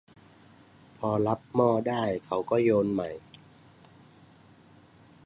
[0.97, 3.09] พอรับหม้อได้เขาก็โยนใหม่